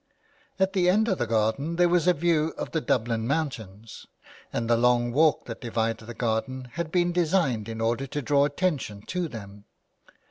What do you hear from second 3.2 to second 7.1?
mountains, and the long walk that divided the garden had